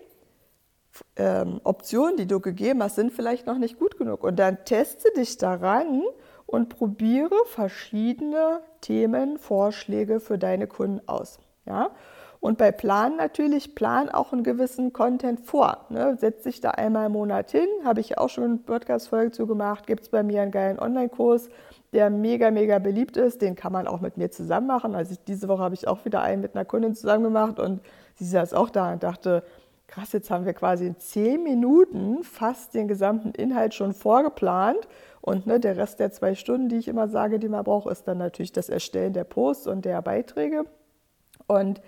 ähm, 1.17 1.61
Optionen, 1.65 2.17
die 2.17 2.27
du 2.27 2.41
gegeben 2.41 2.83
hast, 2.83 2.97
sind 2.97 3.13
vielleicht 3.13 3.47
noch 3.47 3.59
nicht 3.59 3.79
gut 3.79 3.99
genug. 3.99 4.25
Und 4.25 4.39
dann 4.39 4.65
teste 4.65 5.11
dich 5.17 5.39
daran 5.39 6.03
und 6.47 6.69
probiere 6.69 7.35
verschiedene 7.47 8.61
Themen, 8.81 9.39
Vorschläge 9.39 10.21
für 10.21 10.39
deine 10.39 10.67
Kunden 10.67 11.01
aus. 11.07 11.39
Ja? 11.65 11.91
Und 12.41 12.57
bei 12.57 12.73
Plan 12.73 13.17
natürlich, 13.17 13.75
plan 13.75 14.09
auch 14.09 14.33
einen 14.33 14.43
gewissen 14.43 14.95
Content 14.95 15.41
vor. 15.41 15.85
Ne? 15.91 16.17
Setz 16.19 16.45
dich 16.45 16.61
da 16.61 16.71
einmal 16.71 17.07
im 17.07 17.13
Monat 17.13 17.51
hin, 17.51 17.69
habe 17.85 18.01
ich 18.01 18.17
auch 18.17 18.31
schon 18.31 18.45
eine 18.45 18.57
Podcast-Folge 18.57 19.31
zu 19.31 19.47
gemacht, 19.47 19.87
gibt 19.87 20.05
es 20.05 20.09
bei 20.09 20.23
mir 20.23 20.41
einen 20.41 20.51
geilen 20.51 20.79
Online-Kurs, 20.79 21.51
der 21.93 22.09
mega, 22.09 22.51
mega 22.51 22.79
beliebt 22.79 23.19
ist. 23.19 23.43
Den 23.43 23.57
kann 23.57 23.73
man 23.73 23.87
auch 23.87 24.01
mit 24.01 24.17
mir 24.17 24.31
zusammen 24.31 24.67
machen. 24.67 24.95
Also 24.95 25.13
ich, 25.13 25.25
diese 25.25 25.49
Woche 25.49 25.63
habe 25.63 25.75
ich 25.75 25.87
auch 25.87 26.05
wieder 26.07 26.23
einen 26.23 26.41
mit 26.41 26.55
einer 26.55 26.65
Kundin 26.65 26.95
zusammen 26.95 27.25
gemacht 27.25 27.61
und 27.61 27.83
sie 28.15 28.25
saß 28.25 28.55
auch 28.55 28.71
da 28.71 28.93
und 28.93 29.03
dachte, 29.03 29.45
krass, 29.91 30.13
jetzt 30.13 30.31
haben 30.31 30.47
wir 30.47 30.55
quasi 30.55 30.87
in 30.87 30.99
zehn 30.99 31.43
Minuten 31.43 32.23
fast 32.23 32.75
den 32.75 32.87
gesamten 32.87 33.33
Inhalt 33.33 33.75
schon 33.75 33.93
vorgeplant. 33.93 34.89
Und 35.21 35.47
ne, 35.47 35.61
der 35.61 35.77
Rest 35.77 36.01
der 36.01 36.13
zwei 36.13 36.35
Stunden, 36.35 36.69
die 36.69 36.77
ich 36.77 36.89
immer 36.89 37.09
sage, 37.09 37.39
die 37.39 37.49
man 37.49 37.65
braucht, 37.65 37.91
ist 37.91 38.05
dann 38.05 38.19
natürlich 38.19 38.53
das 38.53 38.69
Erstellen 38.69 39.13
der 39.13 39.25
Posts 39.25 39.67
und 39.67 39.85
der 39.85 40.01
Beiträge. 40.01 40.65
Und 41.47 41.83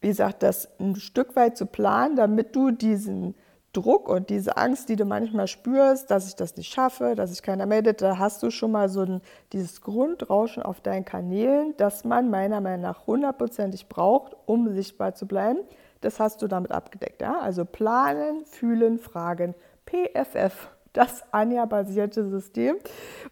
wie 0.00 0.08
gesagt, 0.08 0.42
das 0.42 0.68
ein 0.78 0.94
Stück 0.96 1.34
weit 1.34 1.56
zu 1.56 1.66
planen, 1.66 2.16
damit 2.16 2.54
du 2.54 2.70
diesen 2.70 3.34
Druck 3.72 4.08
und 4.08 4.28
diese 4.28 4.56
Angst, 4.56 4.88
die 4.88 4.96
du 4.96 5.04
manchmal 5.04 5.48
spürst, 5.48 6.10
dass 6.10 6.28
ich 6.28 6.36
das 6.36 6.56
nicht 6.56 6.72
schaffe, 6.72 7.14
dass 7.14 7.30
sich 7.30 7.42
keiner 7.42 7.66
meldet, 7.66 8.02
da 8.02 8.18
hast 8.18 8.42
du 8.42 8.50
schon 8.50 8.70
mal 8.70 8.88
so 8.88 9.00
ein, 9.00 9.20
dieses 9.52 9.80
Grundrauschen 9.80 10.62
auf 10.62 10.80
deinen 10.80 11.04
Kanälen, 11.04 11.74
das 11.78 12.04
man 12.04 12.28
meiner 12.28 12.60
Meinung 12.60 12.82
nach 12.82 13.06
hundertprozentig 13.06 13.88
braucht, 13.88 14.36
um 14.46 14.74
sichtbar 14.74 15.14
zu 15.14 15.26
bleiben. 15.26 15.60
Das 16.02 16.20
hast 16.20 16.42
du 16.42 16.48
damit 16.48 16.70
abgedeckt. 16.70 17.22
Ja? 17.22 17.40
Also 17.40 17.64
planen, 17.64 18.44
fühlen, 18.44 18.98
fragen. 18.98 19.54
PFF, 19.86 20.70
das 20.92 21.24
Anja-basierte 21.32 22.28
System, 22.28 22.76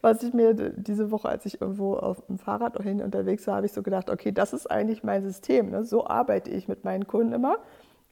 was 0.01 0.23
ich 0.23 0.33
mir 0.33 0.55
diese 0.55 1.11
Woche, 1.11 1.29
als 1.29 1.45
ich 1.45 1.61
irgendwo 1.61 1.95
auf 1.95 2.25
dem 2.27 2.39
Fahrrad 2.39 2.81
hin 2.83 3.03
unterwegs 3.03 3.47
war, 3.47 3.57
habe 3.57 3.67
ich 3.67 3.73
so 3.73 3.83
gedacht, 3.83 4.09
okay, 4.09 4.33
das 4.33 4.53
ist 4.53 4.71
eigentlich 4.71 5.03
mein 5.03 5.23
System. 5.23 5.71
Ne? 5.71 5.85
So 5.85 6.07
arbeite 6.07 6.51
ich 6.51 6.69
mit 6.69 6.85
meinen 6.85 7.07
Kunden 7.07 7.33
immer. 7.33 7.59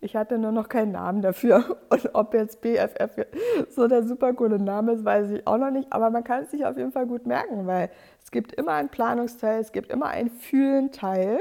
Ich 0.01 0.15
hatte 0.15 0.39
nur 0.39 0.53
noch 0.53 0.69
keinen 0.69 0.93
Namen 0.93 1.23
dafür. 1.23 1.79
Und 1.91 2.15
ob 2.15 2.35
jetzt 2.35 2.61
BFF 2.61 3.27
so 3.71 3.89
der 3.89 4.05
super 4.05 4.33
coole 4.33 4.59
Name 4.59 4.93
ist, 4.93 5.05
weiß 5.05 5.31
ich 5.31 5.47
auch 5.47 5.59
noch 5.59 5.71
nicht. 5.71 5.93
Aber 5.93 6.11
man 6.11 6.25
kann 6.25 6.45
es 6.45 6.51
sich 6.51 6.65
auf 6.65 6.77
jeden 6.77 6.93
Fall 6.93 7.07
gut 7.07 7.27
merken, 7.27 7.67
weil 7.67 7.91
es 8.23 8.31
gibt 8.31 8.53
immer 8.53 8.73
einen 8.73 8.91
Planungsteil, 8.91 9.61
es 9.61 9.73
gibt 9.73 9.91
immer 9.91 10.07
einen 10.07 10.31
Fühlen-Teil. 10.31 11.41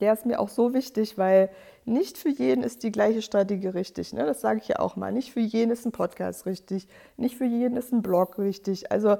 Der 0.00 0.12
ist 0.12 0.26
mir 0.26 0.40
auch 0.40 0.48
so 0.48 0.74
wichtig, 0.74 1.16
weil 1.16 1.50
nicht 1.84 2.18
für 2.18 2.28
jeden 2.28 2.64
ist 2.64 2.82
die 2.82 2.92
gleiche 2.92 3.22
Strategie 3.22 3.68
richtig. 3.68 4.12
Ne? 4.12 4.26
Das 4.26 4.40
sage 4.40 4.60
ich 4.60 4.68
ja 4.68 4.78
auch 4.78 4.96
mal. 4.96 5.12
Nicht 5.12 5.32
für 5.32 5.40
jeden 5.40 5.70
ist 5.70 5.86
ein 5.86 5.92
Podcast 5.92 6.44
richtig. 6.46 6.88
Nicht 7.16 7.36
für 7.36 7.44
jeden 7.44 7.76
ist 7.76 7.92
ein 7.92 8.02
Blog 8.02 8.38
richtig. 8.38 8.90
Also 8.90 9.16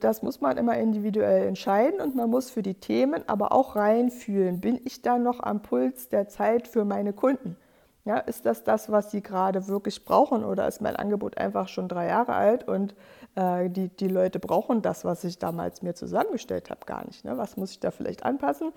das 0.00 0.22
muss 0.22 0.40
man 0.40 0.56
immer 0.56 0.76
individuell 0.78 1.46
entscheiden 1.46 2.00
und 2.00 2.14
man 2.14 2.30
muss 2.30 2.50
für 2.50 2.62
die 2.62 2.74
Themen 2.74 3.22
aber 3.28 3.52
auch 3.52 3.76
reinfühlen. 3.76 4.60
Bin 4.60 4.80
ich 4.84 5.02
da 5.02 5.18
noch 5.18 5.40
am 5.40 5.62
Puls 5.62 6.08
der 6.08 6.28
Zeit 6.28 6.68
für 6.68 6.84
meine 6.84 7.12
Kunden? 7.12 7.56
Ja, 8.04 8.18
ist 8.18 8.44
das 8.44 8.64
das, 8.64 8.90
was 8.90 9.10
sie 9.10 9.22
gerade 9.22 9.66
wirklich 9.66 10.04
brauchen 10.04 10.44
oder 10.44 10.68
ist 10.68 10.82
mein 10.82 10.96
Angebot 10.96 11.38
einfach 11.38 11.68
schon 11.68 11.88
drei 11.88 12.06
Jahre 12.08 12.34
alt 12.34 12.68
und 12.68 12.94
äh, 13.34 13.70
die, 13.70 13.88
die 13.88 14.08
Leute 14.08 14.38
brauchen 14.38 14.82
das, 14.82 15.06
was 15.06 15.24
ich 15.24 15.38
damals 15.38 15.80
mir 15.80 15.94
zusammengestellt 15.94 16.70
habe, 16.70 16.84
gar 16.84 17.06
nicht? 17.06 17.24
Ne? 17.24 17.38
Was 17.38 17.56
muss 17.56 17.70
ich 17.70 17.80
da 17.80 17.90
vielleicht 17.90 18.24
anpassen? 18.24 18.72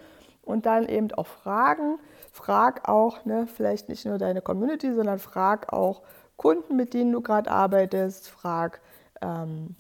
und 0.47 0.65
dann 0.65 0.87
eben 0.87 1.11
auch 1.11 1.27
fragen. 1.27 1.99
Frag 2.31 2.87
auch, 2.87 3.25
ne, 3.25 3.47
vielleicht 3.47 3.89
nicht 3.89 4.05
nur 4.05 4.17
deine 4.17 4.41
Community, 4.41 4.93
sondern 4.93 5.19
frag 5.19 5.73
auch 5.73 6.01
Kunden, 6.37 6.75
mit 6.75 6.93
denen 6.93 7.11
du 7.11 7.21
gerade 7.21 7.49
arbeitest, 7.51 8.29
frag 8.29 8.79
ähm, 9.21 9.75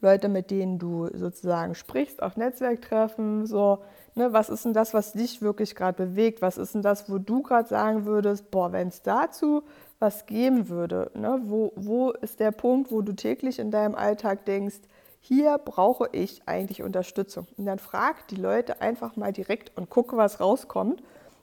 Leute, 0.00 0.28
mit 0.28 0.50
denen 0.50 0.78
du 0.78 1.08
sozusagen 1.14 1.74
sprichst, 1.74 2.22
auf 2.22 2.36
Netzwerktreffen, 2.36 3.46
so, 3.46 3.84
ne, 4.14 4.32
was 4.32 4.48
ist 4.48 4.64
denn 4.64 4.72
das, 4.72 4.94
was 4.94 5.12
dich 5.12 5.42
wirklich 5.42 5.74
gerade 5.74 6.06
bewegt? 6.06 6.42
Was 6.42 6.58
ist 6.58 6.74
denn 6.74 6.82
das, 6.82 7.10
wo 7.10 7.18
du 7.18 7.42
gerade 7.42 7.68
sagen 7.68 8.06
würdest, 8.06 8.50
boah, 8.50 8.72
wenn 8.72 8.88
es 8.88 9.02
dazu 9.02 9.62
was 9.98 10.24
geben 10.26 10.68
würde, 10.68 11.10
ne, 11.14 11.40
wo, 11.44 11.72
wo 11.76 12.10
ist 12.10 12.40
der 12.40 12.52
Punkt, 12.52 12.90
wo 12.90 13.02
du 13.02 13.12
täglich 13.12 13.58
in 13.58 13.70
deinem 13.70 13.94
Alltag 13.94 14.46
denkst, 14.46 14.80
hier 15.20 15.58
brauche 15.58 16.08
ich 16.12 16.42
eigentlich 16.46 16.82
Unterstützung. 16.82 17.46
Und 17.58 17.66
dann 17.66 17.78
frag 17.78 18.26
die 18.28 18.36
Leute 18.36 18.80
einfach 18.80 19.16
mal 19.16 19.32
direkt 19.32 19.76
und 19.76 19.90
gucke, 19.90 20.16
was 20.16 20.40
rauskommt 20.40 21.02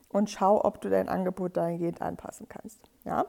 und 0.10 0.32
schau, 0.32 0.64
ob 0.66 0.82
du 0.82 0.90
dein 0.90 1.08
Angebot 1.08 1.56
dahingehend 1.56 2.02
anpassen 2.02 2.48
kannst. 2.50 2.80
Ja? 3.06 3.26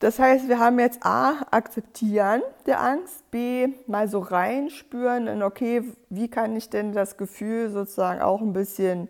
Das 0.00 0.20
heißt, 0.20 0.48
wir 0.48 0.60
haben 0.60 0.78
jetzt 0.78 1.04
A, 1.04 1.46
akzeptieren 1.50 2.42
der 2.66 2.80
Angst, 2.80 3.28
B, 3.32 3.68
mal 3.86 4.08
so 4.08 4.20
reinspüren 4.20 5.26
in, 5.26 5.42
okay, 5.42 5.82
wie 6.08 6.28
kann 6.28 6.54
ich 6.54 6.70
denn 6.70 6.92
das 6.92 7.16
Gefühl 7.16 7.70
sozusagen 7.70 8.20
auch 8.20 8.40
ein 8.40 8.52
bisschen 8.52 9.08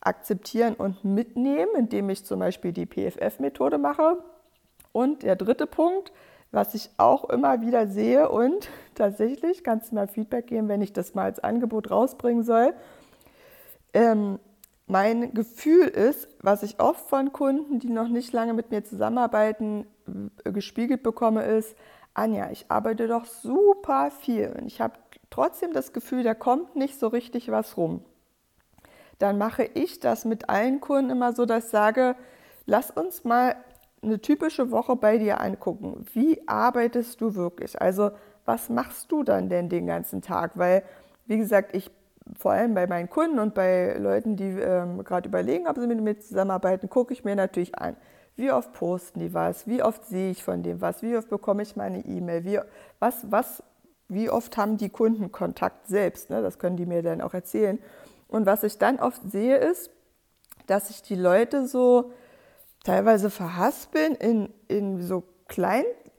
akzeptieren 0.00 0.74
und 0.74 1.04
mitnehmen, 1.04 1.72
indem 1.76 2.08
ich 2.08 2.24
zum 2.24 2.40
Beispiel 2.40 2.72
die 2.72 2.86
PFF-Methode 2.86 3.76
mache. 3.76 4.18
Und 4.92 5.22
der 5.22 5.36
dritte 5.36 5.66
Punkt, 5.66 6.10
was 6.52 6.74
ich 6.74 6.90
auch 6.96 7.28
immer 7.28 7.60
wieder 7.60 7.86
sehe 7.86 8.30
und 8.30 8.68
tatsächlich 8.94 9.62
kannst 9.62 9.90
du 9.90 9.96
mal 9.96 10.08
Feedback 10.08 10.46
geben, 10.46 10.68
wenn 10.68 10.80
ich 10.80 10.94
das 10.94 11.14
mal 11.14 11.24
als 11.24 11.40
Angebot 11.40 11.90
rausbringen 11.90 12.44
soll. 12.44 12.72
Ähm, 13.92 14.38
mein 14.90 15.34
Gefühl 15.34 15.86
ist, 15.86 16.28
was 16.42 16.64
ich 16.64 16.80
oft 16.80 17.08
von 17.08 17.32
Kunden, 17.32 17.78
die 17.78 17.90
noch 17.90 18.08
nicht 18.08 18.32
lange 18.32 18.54
mit 18.54 18.72
mir 18.72 18.84
zusammenarbeiten, 18.84 19.86
gespiegelt 20.42 21.04
bekomme, 21.04 21.44
ist, 21.44 21.76
Anja, 22.12 22.50
ich 22.50 22.66
arbeite 22.68 23.06
doch 23.06 23.24
super 23.24 24.10
viel 24.10 24.52
und 24.58 24.66
ich 24.66 24.80
habe 24.80 24.94
trotzdem 25.30 25.72
das 25.72 25.92
Gefühl, 25.92 26.24
da 26.24 26.34
kommt 26.34 26.74
nicht 26.74 26.98
so 26.98 27.06
richtig 27.06 27.52
was 27.52 27.76
rum. 27.76 28.02
Dann 29.20 29.38
mache 29.38 29.62
ich 29.62 30.00
das 30.00 30.24
mit 30.24 30.50
allen 30.50 30.80
Kunden 30.80 31.10
immer 31.10 31.34
so, 31.34 31.46
dass 31.46 31.66
ich 31.66 31.70
sage, 31.70 32.16
lass 32.66 32.90
uns 32.90 33.22
mal 33.22 33.54
eine 34.02 34.20
typische 34.20 34.72
Woche 34.72 34.96
bei 34.96 35.18
dir 35.18 35.40
angucken. 35.40 36.04
Wie 36.14 36.48
arbeitest 36.48 37.20
du 37.20 37.36
wirklich? 37.36 37.80
Also 37.80 38.10
was 38.44 38.68
machst 38.68 39.12
du 39.12 39.22
dann 39.22 39.48
denn 39.48 39.68
den 39.68 39.86
ganzen 39.86 40.20
Tag? 40.20 40.58
Weil, 40.58 40.82
wie 41.26 41.36
gesagt, 41.36 41.76
ich 41.76 41.92
vor 42.38 42.52
allem 42.52 42.74
bei 42.74 42.86
meinen 42.86 43.08
Kunden 43.08 43.38
und 43.38 43.54
bei 43.54 43.96
Leuten, 43.98 44.36
die 44.36 44.44
ähm, 44.44 45.02
gerade 45.04 45.28
überlegen, 45.28 45.66
ob 45.66 45.78
sie 45.78 45.86
mit 45.86 46.00
mir 46.00 46.18
zusammenarbeiten, 46.18 46.88
gucke 46.88 47.12
ich 47.12 47.24
mir 47.24 47.36
natürlich 47.36 47.76
an. 47.78 47.96
Wie 48.36 48.50
oft 48.52 48.72
posten 48.72 49.20
die 49.20 49.34
was? 49.34 49.66
Wie 49.66 49.82
oft 49.82 50.04
sehe 50.06 50.30
ich 50.30 50.42
von 50.42 50.62
dem 50.62 50.80
was? 50.80 51.02
Wie 51.02 51.16
oft 51.16 51.28
bekomme 51.28 51.62
ich 51.62 51.76
meine 51.76 52.04
E-Mail? 52.04 52.44
Wie, 52.44 52.58
was, 52.98 53.30
was, 53.30 53.62
wie 54.08 54.30
oft 54.30 54.56
haben 54.56 54.76
die 54.76 54.88
Kunden 54.88 55.30
Kontakt 55.30 55.88
selbst? 55.88 56.30
Ne? 56.30 56.40
Das 56.40 56.58
können 56.58 56.76
die 56.76 56.86
mir 56.86 57.02
dann 57.02 57.20
auch 57.20 57.34
erzählen. 57.34 57.78
Und 58.28 58.46
was 58.46 58.62
ich 58.62 58.78
dann 58.78 58.98
oft 58.98 59.20
sehe, 59.30 59.56
ist, 59.56 59.90
dass 60.66 60.88
sich 60.88 61.02
die 61.02 61.16
Leute 61.16 61.66
so 61.66 62.12
teilweise 62.84 63.28
verhaspeln 63.28 64.14
in, 64.14 64.48
in 64.68 65.02
so 65.02 65.24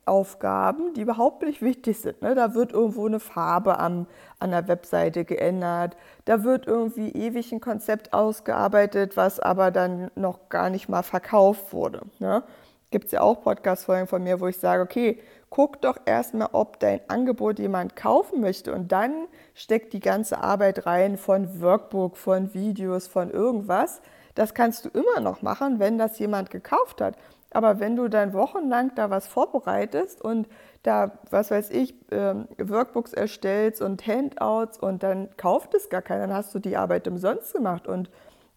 Kleinaufgaben, 0.05 0.93
die 0.93 1.01
überhaupt 1.01 1.43
nicht 1.43 1.61
wichtig 1.61 1.99
sind. 1.99 2.21
Ne? 2.21 2.35
Da 2.35 2.53
wird 2.53 2.73
irgendwo 2.73 3.05
eine 3.05 3.19
Farbe 3.19 3.79
am, 3.79 4.07
an 4.39 4.51
der 4.51 4.67
Webseite 4.67 5.25
geändert, 5.25 5.95
da 6.25 6.43
wird 6.43 6.67
irgendwie 6.67 7.09
ewig 7.09 7.51
ein 7.51 7.61
Konzept 7.61 8.13
ausgearbeitet, 8.13 9.15
was 9.15 9.39
aber 9.39 9.71
dann 9.71 10.11
noch 10.15 10.49
gar 10.49 10.69
nicht 10.69 10.89
mal 10.89 11.03
verkauft 11.03 11.73
wurde. 11.73 12.01
Ne? 12.19 12.43
Gibt 12.89 13.05
es 13.05 13.11
ja 13.11 13.21
auch 13.21 13.41
Podcast-Folgen 13.41 14.07
von 14.07 14.23
mir, 14.23 14.41
wo 14.41 14.47
ich 14.47 14.57
sage, 14.57 14.83
okay, 14.83 15.19
guck 15.49 15.81
doch 15.81 15.97
erstmal, 16.05 16.49
ob 16.51 16.79
dein 16.79 16.99
Angebot 17.07 17.59
jemand 17.59 17.95
kaufen 17.95 18.41
möchte 18.41 18.73
und 18.73 18.91
dann 18.91 19.27
steckt 19.53 19.93
die 19.93 19.99
ganze 19.99 20.43
Arbeit 20.43 20.85
rein 20.85 21.17
von 21.17 21.61
Workbook, 21.61 22.17
von 22.17 22.53
Videos, 22.53 23.07
von 23.07 23.29
irgendwas 23.29 24.01
das 24.35 24.53
kannst 24.53 24.85
du 24.85 24.89
immer 24.89 25.19
noch 25.19 25.41
machen, 25.41 25.79
wenn 25.79 25.97
das 25.97 26.19
jemand 26.19 26.49
gekauft 26.49 27.01
hat. 27.01 27.15
Aber 27.51 27.79
wenn 27.79 27.95
du 27.95 28.07
dann 28.07 28.33
wochenlang 28.33 28.95
da 28.95 29.09
was 29.09 29.27
vorbereitest 29.27 30.21
und 30.21 30.47
da, 30.83 31.19
was 31.29 31.51
weiß 31.51 31.69
ich, 31.71 31.93
ähm, 32.11 32.47
Workbooks 32.57 33.13
erstellst 33.13 33.81
und 33.81 34.07
Handouts 34.07 34.79
und 34.79 35.03
dann 35.03 35.29
kauft 35.37 35.73
es 35.73 35.89
gar 35.89 36.01
keiner, 36.01 36.27
dann 36.27 36.35
hast 36.35 36.55
du 36.55 36.59
die 36.59 36.77
Arbeit 36.77 37.07
umsonst 37.07 37.53
gemacht. 37.53 37.87
Und 37.87 38.09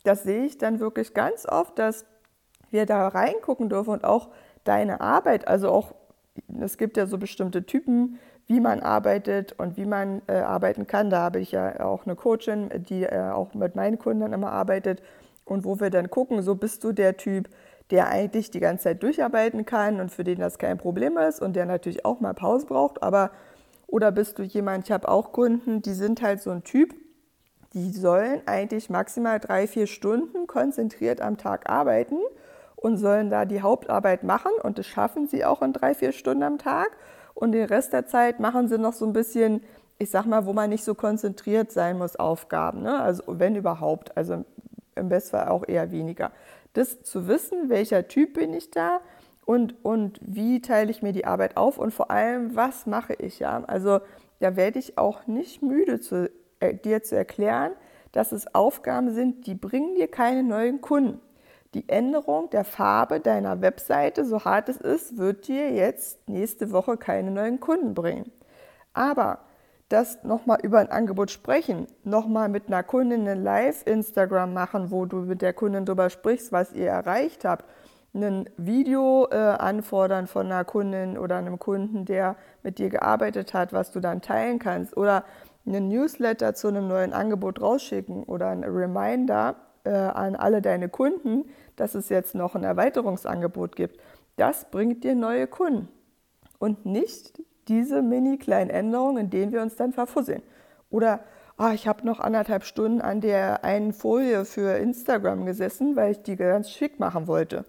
das 0.05 0.23
sehe 0.23 0.45
ich 0.45 0.59
dann 0.59 0.81
wirklich 0.81 1.13
ganz 1.13 1.47
oft, 1.47 1.79
dass 1.79 2.07
wir 2.71 2.87
da 2.87 3.09
reingucken 3.09 3.69
dürfen 3.69 3.91
und 3.91 4.05
auch 4.05 4.29
deine 4.65 5.01
Arbeit, 5.01 5.47
also 5.49 5.71
auch, 5.71 5.95
es 6.61 6.79
gibt 6.79 6.97
ja 6.97 7.07
so 7.07 7.19
bestimmte 7.19 7.67
Typen, 7.67 8.19
wie 8.47 8.61
man 8.61 8.81
arbeitet 8.81 9.53
und 9.59 9.77
wie 9.77 9.87
man 9.87 10.23
äh, 10.27 10.35
arbeiten 10.35 10.87
kann. 10.87 11.11
Da 11.11 11.21
habe 11.21 11.41
ich 11.41 11.53
ja 11.53 11.81
auch 11.81 12.05
eine 12.05 12.15
Coachin, 12.15 12.69
die 12.89 13.05
äh, 13.05 13.31
auch 13.31 13.55
mit 13.55 13.75
meinen 13.75 13.99
Kunden 13.99 14.33
immer 14.33 14.53
arbeitet 14.53 15.03
und 15.45 15.65
wo 15.65 15.81
wir 15.81 15.91
dann 15.91 16.11
gucken, 16.11 16.43
so 16.43 16.55
bist 16.55 16.85
du 16.85 16.93
der 16.93 17.17
Typ, 17.17 17.49
der 17.91 18.09
eigentlich 18.09 18.51
die 18.51 18.61
ganze 18.61 18.85
Zeit 18.85 19.03
durcharbeiten 19.03 19.67
kann 19.67 20.01
und 20.01 20.11
für 20.11 20.25
den 20.25 20.39
das 20.39 20.59
kein 20.59 20.79
Problem 20.79 21.17
ist 21.19 21.41
und 21.41 21.55
der 21.55 21.67
natürlich 21.67 22.05
auch 22.05 22.21
mal 22.21 22.35
Pause 22.35 22.67
braucht, 22.67 23.03
aber 23.03 23.31
oder 23.87 24.11
bist 24.11 24.39
du 24.39 24.43
jemand, 24.43 24.85
ich 24.85 24.93
habe 24.93 25.09
auch 25.09 25.33
Kunden, 25.33 25.83
die 25.83 25.93
sind 25.93 26.23
halt 26.23 26.41
so 26.41 26.51
ein 26.51 26.65
Typ, 26.65 26.95
die 27.75 27.91
sollen 27.93 28.41
eigentlich 28.47 28.89
maximal 28.89 29.39
drei, 29.39 29.67
vier 29.67 29.87
Stunden 29.87 30.47
konzentriert 30.47 31.21
am 31.21 31.37
Tag 31.37 31.69
arbeiten 31.69 32.19
und 32.77 32.97
sollen 32.97 33.31
da 33.31 33.45
die 33.45 33.63
Hauptarbeit 33.63 34.23
machen 34.23 34.53
und 34.63 34.79
das 34.79 34.87
schaffen 34.87 35.27
sie 35.27 35.45
auch 35.45 35.61
in 35.61 35.73
drei, 35.73 35.95
vier 35.95 36.13
Stunden 36.13 36.43
am 36.43 36.59
Tag 36.59 36.97
und 37.35 37.53
den 37.53 37.67
Rest 37.67 37.93
der 37.93 38.07
Zeit 38.07 38.41
machen 38.41 38.69
sie 38.69 38.79
noch 38.79 38.95
so 38.95 39.05
ein 39.05 39.13
bisschen, 39.13 39.63
ich 39.99 40.11
sag 40.11 40.25
mal, 40.25 40.47
wo 40.47 40.53
man 40.53 40.71
nicht 40.71 40.85
so 40.85 40.95
konzentriert 40.95 41.71
sein 41.71 41.99
muss, 41.99 42.17
Aufgaben, 42.17 42.83
ne? 42.83 42.99
also 43.01 43.23
wenn 43.27 43.57
überhaupt, 43.57 44.17
also 44.17 44.45
im 44.95 45.09
Bestfall 45.09 45.49
auch 45.49 45.67
eher 45.67 45.91
weniger. 45.91 46.31
Das 46.75 47.03
zu 47.03 47.27
wissen, 47.27 47.71
welcher 47.71 48.07
Typ 48.07 48.35
bin 48.35 48.53
ich 48.53 48.71
da 48.71 49.01
und, 49.45 49.85
und 49.85 50.21
wie 50.23 50.61
teile 50.61 50.91
ich 50.91 51.03
mir 51.03 51.13
die 51.13 51.25
Arbeit 51.25 51.57
auf 51.57 51.79
und 51.79 51.93
vor 51.93 52.11
allem, 52.11 52.55
was 52.55 52.87
mache 52.87 53.15
ich 53.15 53.39
ja. 53.39 53.65
Also 53.65 54.01
da 54.41 54.57
werde 54.57 54.79
ich 54.79 54.99
auch 54.99 55.27
nicht 55.27 55.63
müde, 55.63 56.01
zu, 56.01 56.31
äh, 56.61 56.75
dir 56.75 57.03
zu 57.03 57.17
erklären, 57.17 57.73
dass 58.13 58.33
es 58.33 58.55
Aufgaben 58.55 59.13
sind, 59.13 59.47
die 59.47 59.55
bringen 59.55 59.95
dir 59.97 60.09
keine 60.09 60.43
neuen 60.43 60.81
Kunden. 60.81 61.21
Die 61.75 61.89
Änderung 61.89 62.51
der 62.51 62.65
Farbe 62.65 63.19
deiner 63.19 63.61
Webseite, 63.61 64.25
so 64.25 64.45
hart 64.45 64.69
es 64.69 64.77
ist, 64.77 65.19
wird 65.19 65.49
dir 65.49 65.73
jetzt 65.73 66.29
nächste 66.29 66.71
Woche 66.71 66.97
keine 66.97 67.33
neuen 67.33 67.59
Kunden 67.59 67.95
bringen. 67.95 68.31
Aber 68.93 69.41
das 69.89 70.25
nochmal 70.25 70.59
über 70.63 70.79
ein 70.79 70.91
Angebot 70.91 71.31
sprechen, 71.31 71.87
nochmal 72.05 72.49
mit 72.49 72.69
einer 72.69 72.83
Kundin 72.83 73.29
ein 73.29 73.43
Live-Instagram 73.43 74.53
machen, 74.53 74.91
wo 74.91 75.05
du 75.05 75.19
mit 75.19 75.43
der 75.43 75.53
Kundin 75.53 75.85
darüber 75.85 76.11
sprichst, 76.11 76.53
was 76.53 76.73
ihr 76.73 76.89
erreicht 76.89 77.45
habt, 77.45 77.65
ein 78.15 78.49
Video 78.57 79.29
äh, 79.31 79.37
anfordern 79.37 80.27
von 80.27 80.47
einer 80.47 80.65
Kundin 80.65 81.19
oder 81.19 81.37
einem 81.37 81.59
Kunden, 81.59 82.05
der 82.05 82.37
mit 82.63 82.79
dir 82.79 82.89
gearbeitet 82.89 83.55
hat, 83.55 83.73
was 83.73 83.91
du 83.91 84.01
dann 84.01 84.23
teilen 84.23 84.59
kannst. 84.59 84.97
Oder 84.97 85.25
einen 85.67 85.89
Newsletter 85.89 86.55
zu 86.55 86.69
einem 86.69 86.87
neuen 86.89 87.13
Angebot 87.13 87.61
rausschicken 87.61 88.23
oder 88.23 88.49
ein 88.49 88.63
Reminder 88.63 89.57
äh, 89.83 89.91
an 89.91 90.37
alle 90.37 90.63
deine 90.63 90.89
Kunden, 90.89 91.45
dass 91.77 91.95
es 91.95 92.09
jetzt 92.09 92.35
noch 92.35 92.55
ein 92.55 92.65
Erweiterungsangebot 92.65 93.75
gibt. 93.75 94.01
Das 94.37 94.71
bringt 94.71 95.05
dir 95.05 95.15
neue 95.15 95.47
Kunden. 95.47 95.89
Und 96.59 96.87
nicht 96.87 97.43
diese 97.69 98.03
mini 98.03 98.39
kleinen 98.39 98.71
Änderungen, 98.71 99.25
in 99.25 99.31
denen 99.31 99.53
wir 99.53 99.63
uns 99.63 99.77
dann 99.77 99.93
verfusseln. 99.93 100.43
Oder 100.91 101.21
oh, 101.59 101.71
ich 101.75 101.87
habe 101.87 102.07
noch 102.07 102.21
anderthalb 102.21 102.65
Stunden 102.65 103.01
an 103.01 103.21
der 103.21 103.65
einen 103.65 103.93
Folie 103.93 104.45
für 104.45 104.77
Instagram 104.77 105.47
gesessen, 105.47 105.97
weil 105.97 106.13
ich 106.13 106.23
die 106.23 106.37
ganz 106.37 106.71
schick 106.71 107.01
machen 107.01 107.27
wollte. 107.27 107.65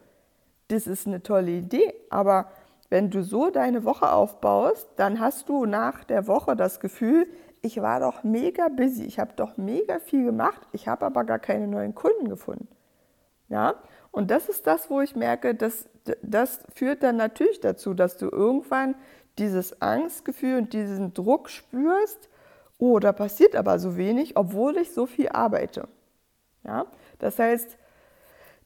Das 0.69 0.87
ist 0.87 1.07
eine 1.07 1.21
tolle 1.21 1.51
Idee, 1.51 1.93
aber 2.09 2.47
wenn 2.89 3.09
du 3.09 3.23
so 3.23 3.49
deine 3.49 3.83
Woche 3.83 4.11
aufbaust, 4.11 4.87
dann 4.95 5.19
hast 5.19 5.49
du 5.49 5.65
nach 5.65 6.03
der 6.03 6.27
Woche 6.27 6.55
das 6.55 6.79
Gefühl, 6.79 7.27
ich 7.61 7.81
war 7.81 7.99
doch 7.99 8.23
mega 8.23 8.67
busy, 8.69 9.05
ich 9.05 9.19
habe 9.19 9.31
doch 9.35 9.57
mega 9.57 9.99
viel 9.99 10.25
gemacht, 10.25 10.61
ich 10.71 10.87
habe 10.87 11.05
aber 11.05 11.23
gar 11.23 11.39
keine 11.39 11.67
neuen 11.67 11.95
Kunden 11.95 12.29
gefunden. 12.29 12.67
Ja, 13.49 13.75
und 14.11 14.31
das 14.31 14.49
ist 14.49 14.65
das, 14.65 14.89
wo 14.89 15.01
ich 15.01 15.15
merke, 15.15 15.55
dass 15.55 15.87
das 16.21 16.59
führt 16.73 17.03
dann 17.03 17.17
natürlich 17.17 17.59
dazu, 17.59 17.93
dass 17.93 18.17
du 18.17 18.29
irgendwann 18.29 18.95
dieses 19.37 19.81
Angstgefühl 19.81 20.57
und 20.57 20.73
diesen 20.73 21.13
Druck 21.13 21.49
spürst, 21.49 22.29
oh, 22.77 22.99
da 22.99 23.11
passiert 23.11 23.55
aber 23.55 23.79
so 23.79 23.97
wenig, 23.97 24.37
obwohl 24.37 24.77
ich 24.77 24.93
so 24.93 25.05
viel 25.05 25.29
arbeite. 25.29 25.87
Ja? 26.63 26.85
Das 27.19 27.39
heißt, 27.39 27.77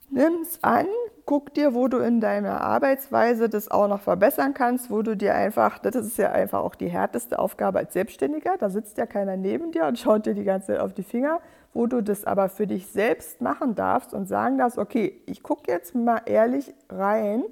nimm 0.09 0.41
es 0.41 0.63
an, 0.63 0.87
guck 1.25 1.53
dir, 1.53 1.75
wo 1.75 1.87
du 1.87 1.97
in 1.99 2.21
deiner 2.21 2.61
Arbeitsweise 2.61 3.49
das 3.49 3.69
auch 3.69 3.87
noch 3.87 4.01
verbessern 4.01 4.53
kannst, 4.53 4.89
wo 4.89 5.01
du 5.01 5.15
dir 5.15 5.35
einfach, 5.35 5.77
das 5.79 5.95
ist 5.95 6.17
ja 6.17 6.31
einfach 6.31 6.59
auch 6.59 6.75
die 6.75 6.89
härteste 6.89 7.37
Aufgabe 7.37 7.79
als 7.79 7.93
Selbstständiger, 7.93 8.57
da 8.57 8.69
sitzt 8.69 8.97
ja 8.97 9.05
keiner 9.05 9.37
neben 9.37 9.71
dir 9.71 9.85
und 9.85 9.99
schaut 9.99 10.25
dir 10.25 10.33
die 10.33 10.43
ganze 10.43 10.67
Zeit 10.67 10.79
auf 10.79 10.93
die 10.93 11.03
Finger, 11.03 11.39
wo 11.73 11.85
du 11.85 12.01
das 12.01 12.25
aber 12.25 12.49
für 12.49 12.65
dich 12.65 12.87
selbst 12.87 13.41
machen 13.41 13.75
darfst 13.75 14.13
und 14.13 14.27
sagen 14.27 14.57
darfst, 14.57 14.79
okay, 14.79 15.21
ich 15.27 15.43
gucke 15.43 15.71
jetzt 15.71 15.93
mal 15.93 16.21
ehrlich 16.25 16.73
rein, 16.89 17.43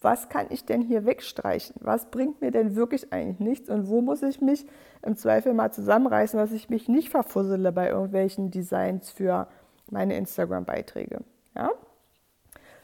was 0.00 0.28
kann 0.28 0.46
ich 0.50 0.64
denn 0.64 0.82
hier 0.82 1.04
wegstreichen? 1.04 1.74
Was 1.80 2.06
bringt 2.10 2.40
mir 2.40 2.50
denn 2.50 2.76
wirklich 2.76 3.12
eigentlich 3.12 3.40
nichts? 3.40 3.68
Und 3.68 3.88
wo 3.88 4.00
muss 4.00 4.22
ich 4.22 4.40
mich 4.40 4.64
im 5.02 5.16
Zweifel 5.16 5.54
mal 5.54 5.72
zusammenreißen, 5.72 6.38
dass 6.38 6.52
ich 6.52 6.70
mich 6.70 6.88
nicht 6.88 7.10
verfussele 7.10 7.72
bei 7.72 7.88
irgendwelchen 7.88 8.50
Designs 8.50 9.10
für 9.10 9.48
meine 9.90 10.16
Instagram-Beiträge? 10.16 11.20
Ja? 11.56 11.70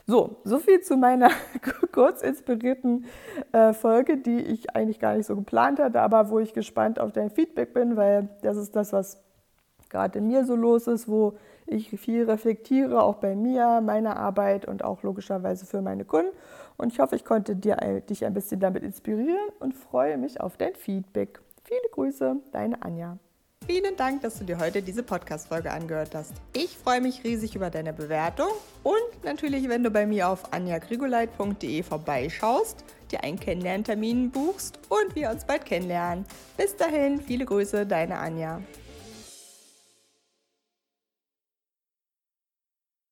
So, 0.06 0.36
so 0.44 0.58
viel 0.58 0.80
zu 0.80 0.96
meiner 0.96 1.30
kurz 1.92 2.20
inspirierten 2.20 3.06
äh, 3.52 3.72
Folge, 3.72 4.18
die 4.18 4.40
ich 4.40 4.74
eigentlich 4.74 4.98
gar 4.98 5.16
nicht 5.16 5.26
so 5.26 5.36
geplant 5.36 5.78
hatte, 5.78 6.00
aber 6.00 6.30
wo 6.30 6.40
ich 6.40 6.52
gespannt 6.52 6.98
auf 6.98 7.12
dein 7.12 7.30
Feedback 7.30 7.72
bin, 7.72 7.96
weil 7.96 8.28
das 8.42 8.56
ist 8.56 8.74
das, 8.76 8.92
was 8.92 9.22
gerade 9.88 10.18
in 10.18 10.26
mir 10.26 10.44
so 10.44 10.56
los 10.56 10.88
ist, 10.88 11.08
wo 11.08 11.38
ich 11.66 11.90
viel 11.90 12.24
reflektiere, 12.24 13.02
auch 13.02 13.16
bei 13.16 13.34
mir, 13.34 13.80
meiner 13.80 14.16
Arbeit 14.16 14.66
und 14.66 14.84
auch 14.84 15.02
logischerweise 15.02 15.66
für 15.66 15.82
meine 15.82 16.04
Kunden. 16.04 16.32
Und 16.76 16.92
ich 16.92 16.98
hoffe, 16.98 17.16
ich 17.16 17.24
konnte 17.24 17.56
dir, 17.56 17.76
dich 18.08 18.24
ein 18.24 18.34
bisschen 18.34 18.60
damit 18.60 18.82
inspirieren 18.82 19.48
und 19.60 19.74
freue 19.74 20.18
mich 20.18 20.40
auf 20.40 20.56
dein 20.56 20.74
Feedback. 20.74 21.40
Viele 21.64 21.88
Grüße, 21.92 22.36
deine 22.52 22.82
Anja. 22.82 23.18
Vielen 23.66 23.96
Dank, 23.96 24.20
dass 24.20 24.38
du 24.38 24.44
dir 24.44 24.58
heute 24.58 24.82
diese 24.82 25.02
Podcast-Folge 25.02 25.70
angehört 25.70 26.14
hast. 26.14 26.34
Ich 26.52 26.76
freue 26.76 27.00
mich 27.00 27.24
riesig 27.24 27.56
über 27.56 27.70
deine 27.70 27.94
Bewertung 27.94 28.48
und 28.82 29.24
natürlich, 29.24 29.70
wenn 29.70 29.82
du 29.82 29.90
bei 29.90 30.04
mir 30.04 30.28
auf 30.28 30.52
anjagrigoleit.de 30.52 31.82
vorbeischaust, 31.82 32.84
dir 33.10 33.24
einen 33.24 33.40
Kennenlerntermin 33.40 34.30
buchst 34.30 34.78
und 34.90 35.16
wir 35.16 35.30
uns 35.30 35.46
bald 35.46 35.64
kennenlernen. 35.64 36.26
Bis 36.58 36.76
dahin, 36.76 37.22
viele 37.22 37.46
Grüße, 37.46 37.86
deine 37.86 38.18
Anja. 38.18 38.60